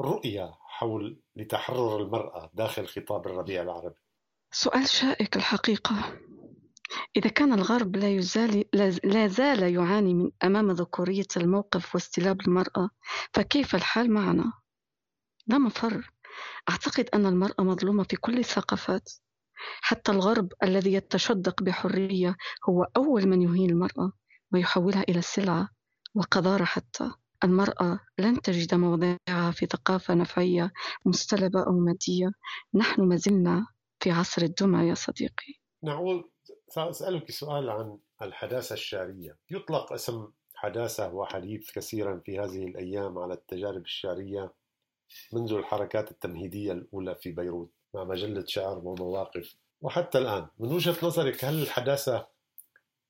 رؤية 0.00 0.54
حول 0.60 1.20
لتحرر 1.36 2.02
المرأة 2.02 2.50
داخل 2.54 2.86
خطاب 2.86 3.26
الربيع 3.26 3.62
العربي؟ 3.62 3.94
سؤال 4.52 4.88
شائك 4.88 5.36
الحقيقة. 5.36 6.18
إذا 7.16 7.30
كان 7.30 7.52
الغرب 7.52 7.96
لا, 7.96 8.08
يزال 8.08 8.64
لا 9.04 9.26
زال 9.26 9.74
يعاني 9.74 10.14
من 10.14 10.30
أمام 10.44 10.70
ذكورية 10.70 11.26
الموقف 11.36 11.94
واستلاب 11.94 12.40
المرأة 12.40 12.90
فكيف 13.34 13.74
الحال 13.74 14.12
معنا؟ 14.12 14.52
لا 15.46 15.58
مفر. 15.58 16.12
أعتقد 16.68 17.08
أن 17.14 17.26
المرأة 17.26 17.62
مظلومة 17.62 18.04
في 18.04 18.16
كل 18.16 18.38
الثقافات. 18.38 19.12
حتى 19.80 20.12
الغرب 20.12 20.52
الذي 20.62 20.92
يتشدق 20.92 21.62
بحرية 21.62 22.36
هو 22.68 22.86
أول 22.96 23.26
من 23.26 23.42
يهين 23.42 23.70
المرأة 23.70 24.12
ويحولها 24.52 25.02
إلى 25.08 25.22
سلعة 25.22 25.68
وقذارة 26.14 26.64
حتى. 26.64 27.10
المرأة 27.44 28.00
لن 28.18 28.40
تجد 28.40 28.74
موضعها 28.74 29.50
في 29.52 29.66
ثقافة 29.66 30.14
نفعية 30.14 30.72
مستلبة 31.06 31.66
أو 31.66 31.72
مادية. 31.72 32.30
نحن 32.74 33.02
ما 33.02 33.16
زلنا 33.16 33.66
في 34.00 34.10
عصر 34.10 34.42
الدمى 34.42 34.88
يا 34.88 34.94
صديقي. 34.94 35.54
نعود 35.84 36.35
سأسألك 36.68 37.30
سؤال 37.30 37.70
عن 37.70 37.98
الحداثة 38.22 38.72
الشعرية. 38.72 39.38
يطلق 39.50 39.92
اسم 39.92 40.28
حداثة 40.54 41.14
وحديث 41.14 41.70
كثيرا 41.70 42.20
في 42.24 42.38
هذه 42.38 42.64
الأيام 42.64 43.18
على 43.18 43.34
التجارب 43.34 43.82
الشعرية 43.82 44.52
منذ 45.32 45.52
الحركات 45.52 46.10
التمهيدية 46.10 46.72
الأولى 46.72 47.14
في 47.14 47.32
بيروت 47.32 47.70
مع 47.94 48.04
مجلة 48.04 48.44
شعر 48.46 48.78
ومواقف. 48.78 49.56
وحتى 49.80 50.18
الآن 50.18 50.48
من 50.58 50.72
وجهة 50.72 50.96
نظرك 51.06 51.44
هل 51.44 51.62
الحداثة 51.62 52.26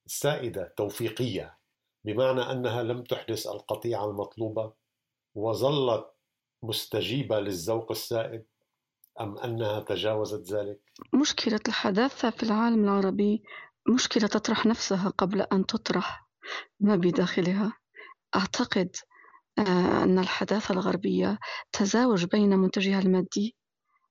السائدة 0.07 0.75
توفيقية 0.77 1.59
بمعنى 2.05 2.41
أنها 2.41 2.83
لم 2.83 3.03
تحدث 3.03 3.47
القطيعة 3.47 4.11
المطلوبة 4.11 4.73
وظلت 5.35 6.07
مستجيبة 6.63 7.41
للذوق 7.41 7.91
السائد؟ 7.91 8.45
أم 9.21 9.39
أنها 9.39 9.81
تجاوزت 9.81 10.53
ذلك؟ 10.53 10.81
مشكلة 11.15 11.61
الحداثة 11.69 12.31
في 12.31 12.43
العالم 12.43 12.85
العربي 12.85 13.43
مشكلة 13.95 14.27
تطرح 14.27 14.67
نفسها 14.67 15.09
قبل 15.09 15.41
أن 15.43 15.67
تطرح 15.67 16.29
ما 16.81 16.97
بداخلها. 16.97 17.73
أعتقد 18.37 18.97
آه، 19.59 20.03
أن 20.03 20.19
الحداثة 20.19 20.73
الغربية 20.73 21.39
تزاوج 21.73 22.25
بين 22.25 22.57
منتجها 22.57 22.99
المادي 23.01 23.57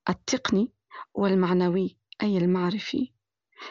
التقني 0.09 0.71
والمعنوي 1.13 1.97
أي 2.23 2.37
المعرفي. 2.37 3.11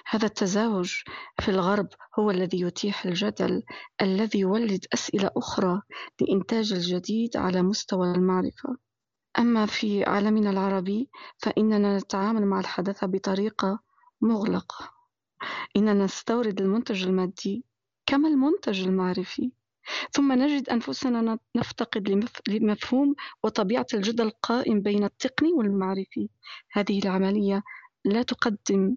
هذا 0.06 0.26
التزاوج 0.26 1.02
في 1.40 1.48
الغرب 1.48 1.88
هو 2.18 2.30
الذي 2.30 2.60
يتيح 2.60 3.04
الجدل 3.04 3.62
الذي 4.02 4.38
يولد 4.38 4.84
أسئلة 4.94 5.30
أخرى 5.36 5.82
لإنتاج 6.20 6.72
الجديد 6.72 7.36
على 7.36 7.62
مستوى 7.62 8.12
المعرفة. 8.12 8.76
أما 9.38 9.66
في 9.66 10.04
عالمنا 10.04 10.50
العربي 10.50 11.10
فإننا 11.38 11.98
نتعامل 11.98 12.46
مع 12.46 12.60
الحداثة 12.60 13.06
بطريقة 13.06 13.78
مغلقة. 14.20 14.90
إننا 15.76 16.04
نستورد 16.04 16.60
المنتج 16.60 17.06
المادي 17.06 17.64
كما 18.06 18.28
المنتج 18.28 18.86
المعرفي 18.86 19.52
ثم 20.12 20.32
نجد 20.32 20.68
أنفسنا 20.68 21.38
نفتقد 21.56 22.28
لمفهوم 22.48 23.14
وطبيعة 23.42 23.86
الجدل 23.94 24.24
القائم 24.26 24.80
بين 24.80 25.04
التقني 25.04 25.52
والمعرفي. 25.52 26.28
هذه 26.72 26.98
العملية 26.98 27.62
لا 28.04 28.22
تقدم 28.22 28.96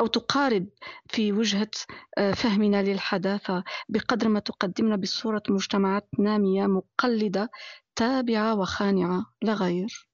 أو 0.00 0.06
تقارب 0.06 0.68
في 1.08 1.32
وجهة 1.32 1.70
آه، 2.18 2.32
فهمنا 2.32 2.82
للحداثة 2.82 3.64
بقدر 3.88 4.28
ما 4.28 4.40
تقدمنا 4.40 4.96
بصورة 4.96 5.42
مجتمعات 5.48 6.08
نامية 6.18 6.66
مقلدة 6.66 7.50
تابعة 7.96 8.60
وخانعة 8.60 9.26
لا 9.42 9.54
غير. 9.54 10.08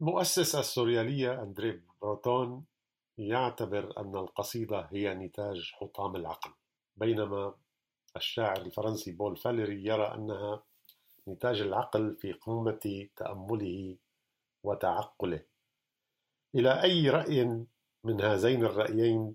مؤسس 0.00 0.54
السوريالية 0.54 1.42
أندري 1.42 1.82
بروتون 2.02 2.64
يعتبر 3.18 4.00
أن 4.00 4.16
القصيدة 4.16 4.88
هي 4.92 5.14
نتاج 5.14 5.72
حطام 5.74 6.16
العقل 6.16 6.50
بينما 6.96 7.54
الشاعر 8.16 8.56
الفرنسي 8.56 9.12
بول 9.12 9.36
فاليري 9.36 9.84
يرى 9.84 10.14
أنها 10.14 10.62
نتاج 11.28 11.60
العقل 11.60 12.16
في 12.16 12.32
قمة 12.32 13.08
تأمله 13.16 13.96
وتعقله. 14.62 15.44
إلى 16.54 16.82
أي 16.82 17.10
رأي 17.10 17.44
من 18.04 18.20
هذين 18.20 18.64
الرأيين 18.64 19.34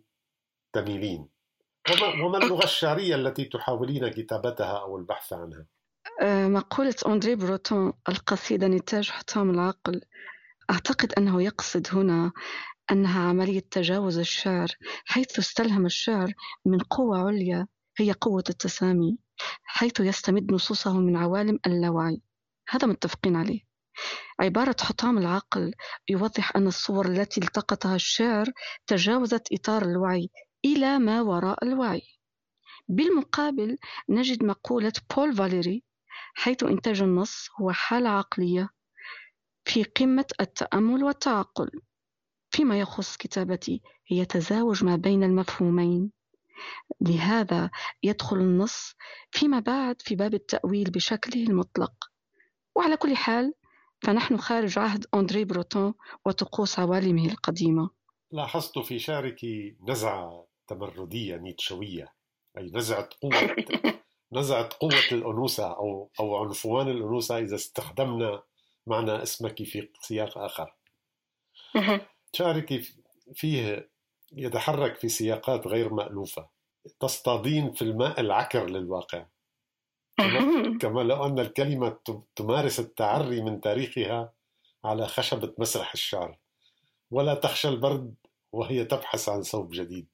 تميلين؟ 0.73 1.29
وما 2.23 2.37
اللغة 2.37 2.63
الشعرية 2.63 3.15
التي 3.15 3.45
تحاولين 3.45 4.07
كتابتها 4.07 4.81
أو 4.81 4.97
البحث 4.97 5.33
عنها؟ 5.33 5.65
مقولة 6.21 6.95
أندري 7.07 7.35
بروتون 7.35 7.93
القصيدة 8.09 8.67
نتاج 8.67 9.09
حطام 9.09 9.49
العقل. 9.49 10.01
أعتقد 10.69 11.13
أنه 11.13 11.43
يقصد 11.43 11.87
هنا 11.93 12.31
أنها 12.91 13.29
عملية 13.29 13.59
تجاوز 13.71 14.17
الشعر 14.19 14.67
حيث 15.05 15.39
استلهم 15.39 15.85
الشعر 15.85 16.33
من 16.65 16.79
قوة 16.79 17.17
عليا 17.17 17.67
هي 17.97 18.11
قوة 18.11 18.43
التسامي 18.49 19.17
حيث 19.63 19.99
يستمد 19.99 20.51
نصوصه 20.51 20.99
من 20.99 21.15
عوالم 21.15 21.59
اللاوعي. 21.67 22.21
هذا 22.69 22.87
متفقين 22.87 23.35
عليه. 23.35 23.59
عبارة 24.39 24.75
حطام 24.81 25.17
العقل 25.17 25.73
يوضح 26.09 26.55
أن 26.55 26.67
الصور 26.67 27.05
التي 27.05 27.41
التقطها 27.41 27.95
الشعر 27.95 28.45
تجاوزت 28.87 29.53
إطار 29.53 29.81
الوعي 29.81 30.29
إلى 30.65 30.99
ما 30.99 31.21
وراء 31.21 31.63
الوعي. 31.63 32.01
بالمقابل 32.87 33.77
نجد 34.09 34.43
مقولة 34.43 34.93
بول 35.15 35.35
فاليري 35.35 35.83
حيث 36.33 36.63
إنتاج 36.63 37.01
النص 37.01 37.49
هو 37.61 37.71
حالة 37.71 38.09
عقلية 38.09 38.69
في 39.65 39.83
قمة 39.83 40.25
التأمل 40.41 41.03
والتعقل 41.03 41.71
فيما 42.49 42.79
يخص 42.79 43.17
كتابتي 43.17 43.81
هي 44.07 44.25
تزاوج 44.25 44.83
ما 44.83 44.95
بين 44.95 45.23
المفهومين. 45.23 46.11
لهذا 47.01 47.69
يدخل 48.03 48.37
النص 48.37 48.95
فيما 49.31 49.59
بعد 49.59 50.01
في 50.01 50.15
باب 50.15 50.33
التأويل 50.33 50.91
بشكله 50.91 51.43
المطلق. 51.43 51.93
وعلى 52.75 52.97
كل 52.97 53.15
حال 53.15 53.53
فنحن 54.01 54.37
خارج 54.37 54.79
عهد 54.79 55.05
أندري 55.13 55.45
بروتون 55.45 55.93
وطقوس 56.25 56.79
عوالمه 56.79 57.25
القديمة. 57.25 57.89
لاحظت 58.31 58.79
في 58.79 58.99
شعرك 58.99 59.39
نزعة 59.89 60.47
تمردية 60.67 61.35
نيتشوية 61.35 62.07
أي 62.57 62.71
نزعة 62.73 63.09
قوة. 63.21 63.55
نزعة 64.33 64.69
قوة 64.79 65.07
الأنوثة 65.11 65.67
أو 65.67 66.09
أو 66.19 66.35
عنفوان 66.35 66.87
الأنوثة 66.87 67.37
إذا 67.37 67.55
استخدمنا 67.55 68.43
معنى 68.87 69.23
اسمك 69.23 69.63
في 69.63 69.89
سياق 70.01 70.37
آخر. 70.37 70.73
شعرك 72.33 72.83
فيه 73.33 73.89
يتحرك 74.31 74.95
في 74.95 75.09
سياقات 75.09 75.67
غير 75.67 75.93
مألوفة. 75.93 76.47
تصطادين 76.99 77.71
في 77.71 77.81
الماء 77.81 78.19
العكر 78.19 78.69
للواقع. 78.69 79.25
كما 80.81 81.01
لو 81.01 81.25
أن 81.25 81.39
الكلمة 81.39 81.97
تمارس 82.35 82.79
التعري 82.79 83.41
من 83.41 83.61
تاريخها 83.61 84.33
على 84.85 85.07
خشبة 85.07 85.53
مسرح 85.57 85.93
الشعر. 85.93 86.37
ولا 87.11 87.33
تخشى 87.33 87.69
البرد 87.69 88.13
وهي 88.51 88.85
تبحث 88.85 89.29
عن 89.29 89.41
ثوب 89.41 89.71
جديد. 89.71 90.07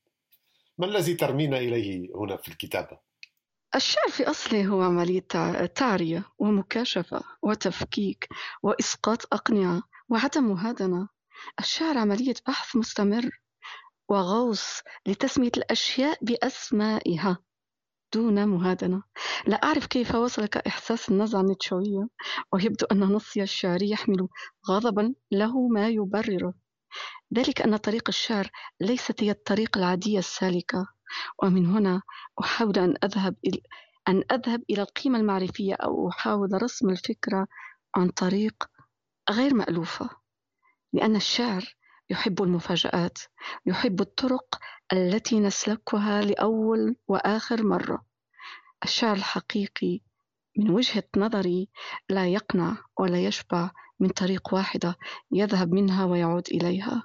ما 0.77 0.85
الذي 0.85 1.13
ترمين 1.13 1.53
إليه 1.53 2.15
هنا 2.15 2.37
في 2.37 2.47
الكتابة؟ 2.47 3.08
الشعر 3.75 4.07
في 4.09 4.29
أصله 4.29 4.65
هو 4.67 4.81
عملية 4.81 5.27
تعرية 5.75 6.23
ومكاشفة 6.39 7.21
وتفكيك 7.41 8.27
وإسقاط 8.63 9.33
أقنعة 9.33 9.81
وعدم 10.09 10.43
مهادنة. 10.43 11.09
الشعر 11.59 11.97
عملية 11.97 12.33
بحث 12.47 12.75
مستمر 12.75 13.29
وغوص 14.09 14.81
لتسمية 15.07 15.51
الأشياء 15.57 16.17
بأسمائها 16.21 17.37
دون 18.13 18.47
مهادنة. 18.47 19.03
لا 19.47 19.55
أعرف 19.63 19.85
كيف 19.85 20.15
وصلك 20.15 20.57
إحساس 20.57 21.09
النزعة 21.09 21.41
النيتشوية 21.41 22.07
ويبدو 22.53 22.85
أن 22.91 22.99
نصي 22.99 23.43
الشعري 23.43 23.89
يحمل 23.89 24.27
غضبا 24.69 25.13
له 25.31 25.67
ما 25.67 25.89
يبرره 25.89 26.53
ذلك 27.37 27.61
أن 27.61 27.77
طريق 27.77 28.03
الشعر 28.07 28.49
ليست 28.81 29.23
هي 29.23 29.31
الطريق 29.31 29.77
العادية 29.77 30.19
السالكة. 30.19 30.98
ومن 31.43 31.65
هنا 31.65 32.01
أحاول 32.41 32.77
أن 32.79 32.95
أذهب 33.03 33.35
إلى 33.45 33.61
أن 34.07 34.23
أذهب 34.31 34.63
إلى 34.69 34.81
القيمة 34.81 35.19
المعرفية 35.19 35.73
أو 35.73 36.09
أحاول 36.09 36.63
رسم 36.63 36.89
الفكرة 36.89 37.47
عن 37.95 38.09
طريق 38.09 38.63
غير 39.29 39.53
مألوفة 39.53 40.09
لأن 40.93 41.15
الشعر 41.15 41.75
يحب 42.09 42.43
المفاجآت 42.43 43.19
يحب 43.65 44.01
الطرق 44.01 44.59
التي 44.93 45.39
نسلكها 45.39 46.21
لأول 46.21 46.95
وآخر 47.07 47.63
مرة. 47.63 48.05
الشعر 48.83 49.15
الحقيقي 49.15 49.99
من 50.57 50.69
وجهة 50.69 51.03
نظري 51.17 51.69
لا 52.09 52.27
يقنع 52.27 52.77
ولا 52.99 53.23
يشبع 53.25 53.71
من 53.99 54.09
طريق 54.09 54.53
واحدة 54.53 54.95
يذهب 55.31 55.71
منها 55.73 56.05
ويعود 56.05 56.47
إليها. 56.51 57.03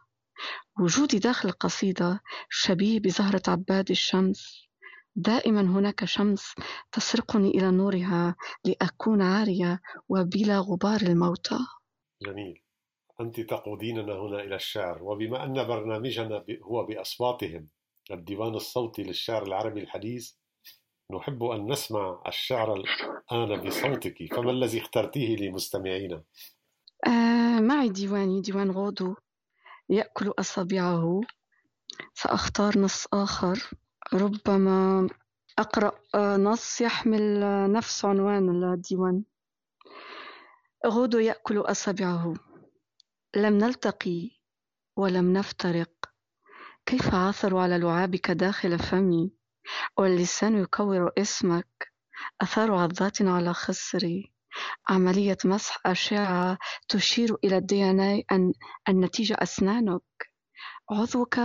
وجودي 0.81 1.19
داخل 1.19 1.49
القصيدة 1.49 2.21
شبيه 2.51 3.01
بزهرة 3.01 3.43
عباد 3.49 3.91
الشمس. 3.91 4.69
دائما 5.17 5.61
هناك 5.61 6.05
شمس 6.05 6.55
تسرقني 6.93 7.51
إلى 7.51 7.71
نورها 7.71 8.37
لأكون 8.65 9.23
عارية 9.23 9.81
وبلا 10.09 10.59
غبار 10.59 11.01
الموتى. 11.01 11.59
جميل. 12.23 12.61
أنت 13.21 13.41
تقوديننا 13.41 14.13
هنا 14.13 14.41
إلى 14.41 14.55
الشعر 14.55 15.03
وبما 15.03 15.45
أن 15.45 15.67
برنامجنا 15.67 16.45
هو 16.63 16.87
بأصواتهم 16.87 17.69
الديوان 18.11 18.55
الصوتي 18.55 19.03
للشعر 19.03 19.43
العربي 19.43 19.81
الحديث 19.81 20.33
نحب 21.13 21.45
أن 21.45 21.73
نسمع 21.73 22.23
الشعر 22.27 22.75
الآن 22.75 23.61
بصوتك. 23.67 24.35
فما 24.35 24.51
الذي 24.51 24.79
اخترتيه 24.81 25.37
لمستمعينا؟ 25.37 26.23
آه 27.07 27.61
معي 27.61 27.89
ديواني 27.89 28.41
ديوان 28.41 28.71
غودو. 28.71 29.15
يأكل 29.89 30.33
أصابعه 30.39 31.21
سأختار 32.15 32.79
نص 32.79 33.07
آخر. 33.13 33.71
ربما 34.15 35.09
أقرأ 35.59 35.93
نص 36.37 36.81
يحمل 36.81 37.41
نفس 37.73 38.05
عنوان 38.05 38.65
الديوان. 38.73 39.25
غودو 40.87 41.19
يأكل 41.19 41.59
أصابعه. 41.59 42.35
لم 43.37 43.59
نلتقي 43.59 44.31
ولم 44.97 45.33
نفترق. 45.33 45.91
كيف 46.87 47.15
عثروا 47.15 47.63
على 47.63 47.79
لعابك 47.79 48.31
داخل 48.31 48.79
فمي؟ 48.79 49.33
واللسان 49.99 50.59
يكور 50.63 51.13
اسمك. 51.19 51.93
أثار 52.43 52.75
عضات 52.75 53.23
على 53.23 53.55
خصري. 53.55 54.34
عملية 54.89 55.39
مسح 55.45 55.79
أشعة 55.87 56.59
تشير 56.89 57.37
إلى 57.45 57.57
الدي 57.57 57.91
أن 58.33 58.53
النتيجة 58.89 59.37
أسنانك. 59.43 60.03
عضوك 60.91 61.37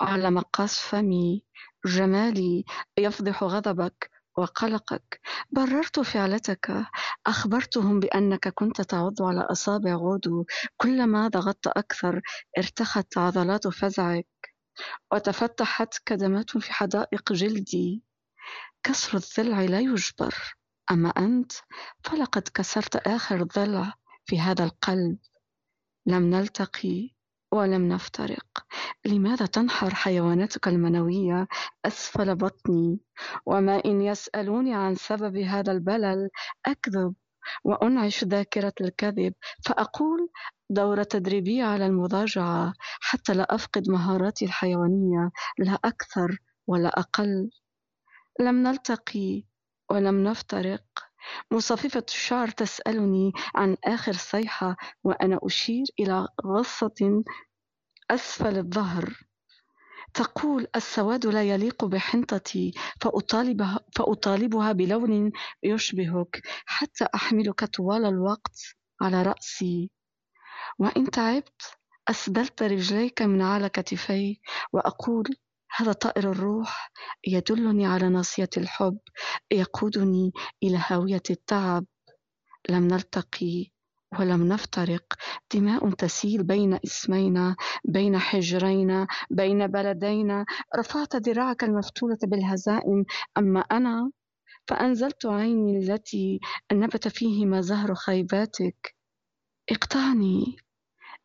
على 0.00 0.30
مقاس 0.30 0.80
فمي 0.80 1.44
جمالي 1.86 2.64
يفضح 2.98 3.44
غضبك 3.44 4.10
وقلقك. 4.36 5.20
بررت 5.50 6.00
فعلتك. 6.00 6.86
أخبرتهم 7.26 8.00
بأنك 8.00 8.48
كنت 8.48 8.80
تعض 8.80 9.22
على 9.22 9.40
أصابع 9.40 9.94
غودو 9.94 10.44
كلما 10.76 11.28
ضغطت 11.28 11.66
أكثر 11.66 12.20
ارتخت 12.58 13.18
عضلات 13.18 13.68
فزعك. 13.68 14.26
وتفتحت 15.12 15.94
كدمات 16.06 16.58
في 16.58 16.72
حدائق 16.72 17.32
جلدي. 17.32 18.02
كسر 18.82 19.18
الضلع 19.18 19.60
لا 19.62 19.80
يجبر. 19.80 20.34
أما 20.90 21.08
أنت 21.08 21.52
فلقد 22.04 22.42
كسرت 22.54 22.96
آخر 22.96 23.42
ضلع 23.42 23.92
في 24.26 24.40
هذا 24.40 24.64
القلب. 24.64 25.18
لم 26.06 26.30
نلتقي 26.30 27.10
ولم 27.52 27.88
نفترق. 27.88 28.66
لماذا 29.04 29.46
تنحر 29.46 29.94
حيواناتك 29.94 30.68
المنوية؟ 30.68 31.48
أسفل 31.84 32.34
بطني. 32.36 33.00
وما 33.46 33.84
إن 33.84 34.02
يسألوني 34.02 34.74
عن 34.74 34.94
سبب 34.94 35.36
هذا 35.36 35.72
البلل 35.72 36.30
أكذب 36.66 37.14
وأنعش 37.64 38.24
ذاكرة 38.24 38.72
الكذب. 38.80 39.34
فأقول 39.66 40.28
دورة 40.70 41.02
تدريبية 41.02 41.64
على 41.64 41.86
المضاجعة. 41.86 42.72
حتى 43.00 43.32
لا 43.34 43.54
أفقد 43.54 43.90
مهاراتي 43.90 44.44
الحيوانية. 44.44 45.30
لا 45.58 45.78
أكثر 45.84 46.38
ولا 46.66 46.88
أقل. 46.88 47.50
لم 48.40 48.62
نلتقي 48.62 49.44
ولم 49.94 50.24
نفترق. 50.28 50.82
مصففة 51.50 52.04
الشعر 52.08 52.48
تسألني 52.48 53.32
عن 53.54 53.76
آخر 53.84 54.12
صيحة 54.12 54.76
وأنا 55.04 55.38
أشير 55.42 55.84
إلى 56.00 56.28
غصة 56.46 57.22
أسفل 58.10 58.58
الظهر. 58.58 59.14
تقول 60.14 60.66
السواد 60.76 61.26
لا 61.26 61.42
يليق 61.42 61.84
بحنطتي 61.84 62.72
فأطالبها, 63.00 63.80
فأطالبها 63.96 64.72
بلون 64.72 65.32
يشبهك 65.62 66.42
حتى 66.66 67.06
أحملك 67.14 67.64
طوال 67.64 68.04
الوقت 68.04 68.60
على 69.02 69.22
رأسي. 69.22 69.90
وإن 70.78 71.10
تعبت 71.10 71.62
أسدلت 72.08 72.62
رجليك 72.62 73.22
من 73.22 73.42
على 73.42 73.68
كتفي 73.68 74.40
وأقول 74.72 75.24
هذا 75.76 75.92
طائر 75.92 76.30
الروح 76.30 76.90
يدلني 77.26 77.86
على 77.86 78.08
ناصية 78.08 78.48
الحب 78.56 78.98
يقودني 79.52 80.32
إلى 80.62 80.80
هاوية 80.86 81.22
التعب. 81.30 81.84
لم 82.70 82.88
نلتقي 82.88 83.66
ولم 84.18 84.48
نفترق. 84.48 85.04
دماء 85.54 85.90
تسيل 85.90 86.42
بين 86.42 86.78
اسمينا 86.84 87.56
بين 87.84 88.18
حجرينا 88.18 89.06
بين 89.30 89.66
بلدينا. 89.66 90.44
رفعت 90.78 91.16
ذراعك 91.16 91.64
المفتولة 91.64 92.18
بالهزائم. 92.22 93.04
أما 93.38 93.60
أنا 93.60 94.10
فأنزلت 94.68 95.26
عيني 95.26 95.78
التي 95.78 96.40
نبت 96.72 97.08
فيهما 97.08 97.60
زهر 97.60 97.94
خيباتك. 97.94 98.94
اقطعني. 99.70 100.56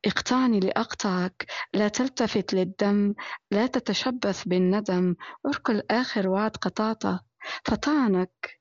اقطعني 0.05 0.59
لأقطعك 0.59 1.45
لا 1.73 1.87
تلتفت 1.87 2.53
للدم 2.53 3.13
لا 3.51 3.67
تتشبث 3.67 4.43
بالندم 4.47 5.15
اركل 5.45 5.81
آخر 5.91 6.29
وعد 6.29 6.51
قطعته 6.51 7.19
فطعنك. 7.65 8.59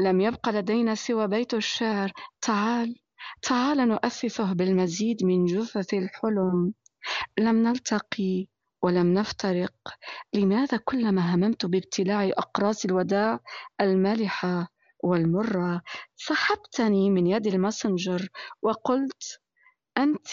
لم 0.00 0.20
يبق 0.20 0.48
لدينا 0.48 0.94
سوى 0.94 1.28
بيت 1.28 1.54
الشعر. 1.54 2.12
تعال 2.40 2.96
تعال 3.42 3.78
نؤسسه 3.88 4.52
بالمزيد 4.52 5.24
من 5.24 5.44
جثث 5.44 5.94
الحلم. 5.94 6.74
لم 7.38 7.62
نلتقي 7.62 8.46
ولم 8.82 9.14
نفترق. 9.14 9.74
لماذا 10.34 10.76
كلما 10.76 11.34
هممت 11.34 11.66
بابتلاع 11.66 12.24
أقراص 12.24 12.84
الوداع 12.84 13.40
المالحة 13.80 14.68
والمرة 15.04 15.82
سحبتني 16.16 17.10
من 17.10 17.26
يد 17.26 17.46
الماسنجر 17.46 18.28
وقلت 18.62 19.40
أنتِ 19.98 20.28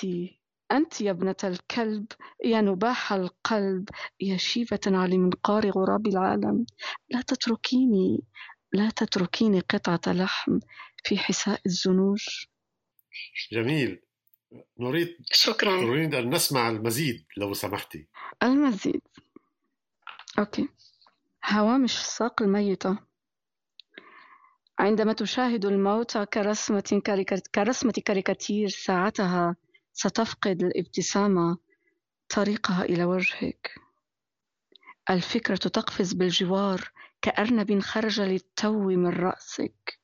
أنتِ 0.72 1.02
يا 1.02 1.12
ابنة 1.12 1.36
الكلب 1.44 2.06
يا 2.46 2.62
نباح 2.62 3.14
القلب 3.14 3.90
يا 4.20 4.38
شيبة 4.38 4.80
على 4.88 5.18
منقار 5.18 5.70
غراب 5.70 6.08
العالم. 6.08 6.66
لا 7.10 7.22
تتركيني 7.22 8.24
لا 8.74 8.90
تتركيني 8.90 9.60
قطعة 9.60 10.14
لحم 10.14 10.60
في 11.04 11.18
حساء 11.18 11.62
الزنوج. 11.66 12.24
جميل. 13.52 14.02
نريد 14.80 15.16
شكرا. 15.32 15.82
نريد 15.82 16.16
أن 16.16 16.30
نسمع 16.30 16.70
المزيد 16.70 17.26
لو 17.38 17.54
سمحتي 17.54 18.08
المزيد. 18.44 19.02
Okay. 20.40 20.70
هوامش 21.46 21.98
الساق 21.98 22.42
الميتة. 22.42 22.98
عندما 24.80 25.14
تشاهد 25.14 25.66
الموت 25.66 26.18
كرسمة, 26.18 27.02
كرسمة 27.56 27.94
كاريكاتير 28.06 28.68
ساعتها 28.68 29.56
ستفقد 29.94 30.64
الابتسامة 30.64 31.58
طريقها 32.30 32.84
إلى 32.84 33.04
وجهك. 33.04 33.76
الفكرة 35.10 35.56
تقفز 35.56 36.14
بالجوار 36.14 36.92
كأرنب 37.22 37.80
خرج 37.80 38.22
للتو 38.22 38.90
من 38.90 39.08
رأسك. 39.08 40.00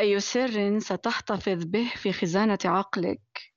أي 0.00 0.20
سر 0.20 0.78
ستحتفظ 0.78 1.64
به 1.64 1.92
في 1.96 2.12
خزانة 2.12 2.58
عقلك؟ 2.64 3.52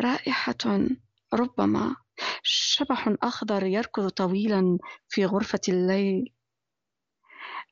رائحة 0.00 0.86
ربما 1.34 1.96
شبح 2.42 3.14
أخضر 3.22 3.66
يركض 3.66 4.08
طويلا 4.08 4.78
في 5.08 5.26
غرفة 5.26 5.60
الليل. 5.68 6.32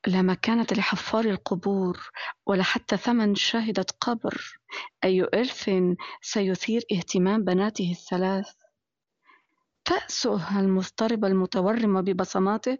لا 0.07 0.21
مكانة 0.21 0.67
لحفار 0.71 1.25
القبور 1.25 2.09
ولا 2.45 2.63
حتى 2.63 2.97
ثمن 2.97 3.35
شاهدة 3.35 3.85
قبر. 4.01 4.59
أي 5.03 5.23
إرث 5.33 5.69
سيثير 6.21 6.81
اهتمام 6.91 7.43
بناته 7.43 7.91
الثلاث. 7.91 8.49
تأسه 9.85 10.59
المضطرب 10.59 11.25
المتورم 11.25 12.01
ببصماته. 12.01 12.77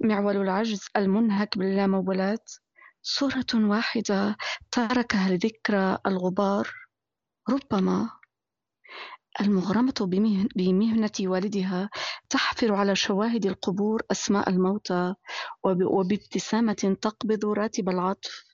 معول 0.00 0.36
العجز 0.36 0.88
المنهك 0.96 1.58
باللامبالاة. 1.58 2.44
صورة 3.02 3.46
واحدة 3.54 4.36
تركها 4.70 5.28
لذكرى 5.30 5.98
الغبار. 6.06 6.70
ربما 7.50 8.10
المغرمة 9.40 9.94
بمهنة 10.56 11.10
والدها 11.20 11.90
تحفر 12.30 12.74
على 12.74 12.96
شواهد 12.96 13.46
القبور 13.46 14.02
أسماء 14.10 14.50
الموتى 14.50 15.14
وبابتسامة 15.64 16.96
تقبض 17.02 17.44
راتب 17.46 17.88
العطف. 17.88 18.44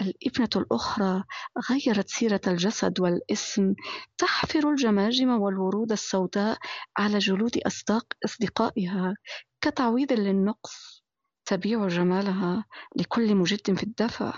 الإبنة 0.00 0.48
الأخرى 0.56 1.24
غيرت 1.70 2.08
سيرة 2.08 2.40
الجسد 2.46 3.00
والاسم 3.00 3.74
تحفر 4.18 4.70
الجماجم 4.70 5.28
والورود 5.28 5.92
السوداء 5.92 6.58
على 6.98 7.18
جلود 7.18 7.58
أصدق 7.66 8.06
أصدقائها 8.24 9.14
كتعويض 9.60 10.12
للنقص. 10.12 11.02
تبيع 11.44 11.88
جمالها 11.88 12.64
لكل 12.96 13.34
مجد 13.34 13.76
في 13.76 13.82
الدفع. 13.82 14.32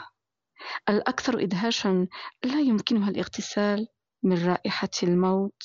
الأكثر 0.89 1.43
إدهاشا 1.43 2.07
لا 2.45 2.61
يمكنها 2.61 3.11
الاغتسال. 3.11 3.89
من 4.23 4.47
رائحة 4.47 4.89
الموت. 5.03 5.63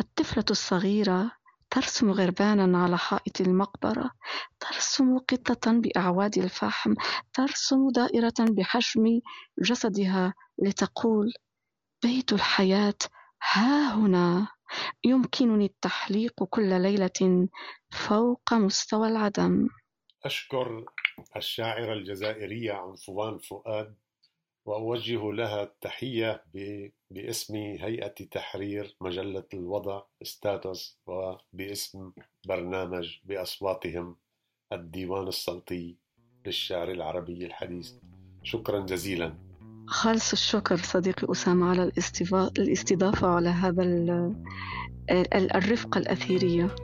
الطفلة 0.00 0.44
الصغيرة 0.50 1.32
ترسم 1.70 2.10
غربانا 2.10 2.78
على 2.78 2.98
حائط 2.98 3.40
المقبرة 3.40 4.10
ترسم 4.60 5.18
قطة 5.18 5.72
بأعواد 5.72 6.38
الفحم 6.38 6.94
ترسم 7.32 7.88
دائرة 7.90 8.34
بحجم 8.40 9.20
جسدها 9.58 10.34
لتقول 10.58 11.32
بيت 12.02 12.32
الحياة 12.32 12.94
ها 13.52 13.94
هنا! 13.94 14.48
يمكنني 15.04 15.64
التحليق 15.64 16.44
كل 16.44 16.82
ليلة 16.82 17.48
فوق 17.90 18.54
مستوى 18.54 19.08
العدم. 19.08 19.68
أشكر 20.24 20.84
الشاعرة 21.36 21.92
الجزائرية 21.92 22.72
عنفوان 22.72 23.38
فؤاد 23.38 23.94
وأوجه 24.66 25.32
لها 25.32 25.62
التحية 25.62 26.44
باسم 27.10 27.56
هيئة 27.56 28.14
تحرير 28.30 28.96
مجلة 29.00 29.44
الوضع 29.54 30.02
ستاتوس 30.22 30.98
وباسم 31.06 32.12
برنامج 32.46 33.16
بأصواتهم 33.24 34.16
الديوان 34.72 35.28
الصوتي 35.28 35.96
للشعر 36.46 36.90
العربي 36.90 37.46
الحديث. 37.46 37.92
شكرا 38.42 38.80
جزيلا. 38.80 39.34
خالص 39.86 40.32
الشكر 40.32 40.76
صديقي 40.76 41.32
أسامة 41.32 41.70
على 41.70 41.92
الاستضافة 42.58 43.28
على 43.28 43.48
هذا 43.48 43.82
الرفقة 45.54 45.98
الأثيرية 45.98 46.74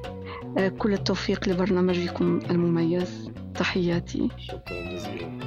كل 0.79 0.93
التوفيق 0.93 1.49
لبرنامجكم 1.49 2.39
المميز. 2.51 3.31
تحياتي. 3.55 4.29
شكرا 4.39 4.93
جزيلا. 4.93 5.41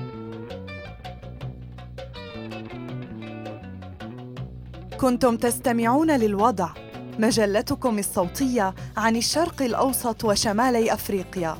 كنتم 5.03 5.37
تستمعون 5.37 6.11
للوضع. 6.11 6.69
مجلتكم 7.19 7.99
الصوتية 7.99 8.75
عن 8.97 9.15
الشرق 9.15 9.61
الأوسط 9.61 10.23
وشمالي 10.23 10.93
أفريقيا. 10.93 11.57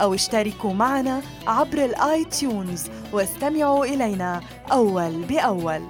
أو 0.00 0.14
اشتركوا 0.14 0.72
معنا 0.72 1.22
عبر 1.46 1.84
ال 1.84 2.24
iTunes 2.24 2.86
واستمعوا 3.12 3.84
إلينا 3.84 4.40
أول 4.72 5.22
بأول. 5.22 5.82